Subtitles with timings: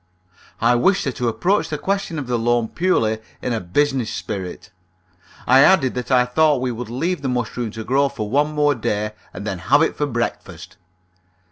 [0.59, 4.71] I wished her to approach the question of the loan purely in a business spirit.
[5.45, 8.73] I added that I thought we would leave the mushroom to grow for one more
[8.73, 10.77] day, and then have it for breakfast.